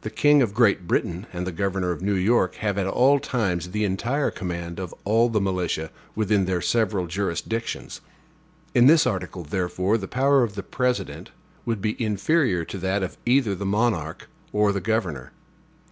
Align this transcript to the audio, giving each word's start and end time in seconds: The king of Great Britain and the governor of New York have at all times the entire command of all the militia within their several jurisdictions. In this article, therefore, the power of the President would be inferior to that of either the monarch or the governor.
The 0.00 0.10
king 0.10 0.42
of 0.42 0.52
Great 0.52 0.88
Britain 0.88 1.28
and 1.32 1.46
the 1.46 1.52
governor 1.52 1.92
of 1.92 2.02
New 2.02 2.16
York 2.16 2.56
have 2.56 2.76
at 2.76 2.88
all 2.88 3.20
times 3.20 3.70
the 3.70 3.84
entire 3.84 4.32
command 4.32 4.80
of 4.80 4.92
all 5.04 5.28
the 5.28 5.40
militia 5.40 5.92
within 6.16 6.46
their 6.46 6.60
several 6.60 7.06
jurisdictions. 7.06 8.00
In 8.74 8.88
this 8.88 9.06
article, 9.06 9.44
therefore, 9.44 9.96
the 9.96 10.08
power 10.08 10.42
of 10.42 10.56
the 10.56 10.64
President 10.64 11.30
would 11.64 11.80
be 11.80 11.94
inferior 12.04 12.64
to 12.64 12.78
that 12.78 13.04
of 13.04 13.16
either 13.24 13.54
the 13.54 13.64
monarch 13.64 14.28
or 14.52 14.72
the 14.72 14.80
governor. 14.80 15.30